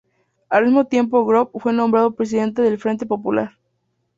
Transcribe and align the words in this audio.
Al 0.49 0.65
mismo 0.65 0.85
tiempo 0.87 1.23
Grove 1.27 1.51
fue 1.59 1.73
nombrado 1.73 2.15
presidente 2.15 2.63
del 2.63 2.79
Frente 2.79 3.05
Popular. 3.05 3.51